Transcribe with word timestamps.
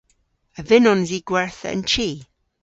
A 0.59 0.61
vynnons 0.69 1.09
i 1.17 1.19
gwertha 1.29 1.67
an 1.73 1.81
chi? 1.91 2.09